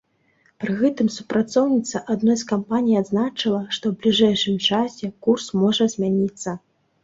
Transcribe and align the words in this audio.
Пры 0.61 0.71
гэтым 0.77 1.11
супрацоўніца 1.15 2.01
адной 2.15 2.39
з 2.43 2.49
кампаній 2.53 2.97
адзначыла, 3.03 3.61
што 3.75 3.83
ў 3.95 3.95
бліжэйшым 4.01 4.55
часе 4.67 5.15
курс 5.27 5.45
можа 5.63 5.93
змяніцца. 5.97 6.61